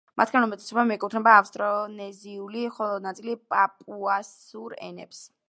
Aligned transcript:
მათგან 0.19 0.45
უმეტესობა 0.45 0.85
მიეკუთვნება 0.91 1.35
ავსტრონეზიული, 1.41 2.65
ხოლო 2.79 2.97
ნაწილი 3.05 3.37
პაპუასურ 3.57 4.79
ენებს. 4.91 5.25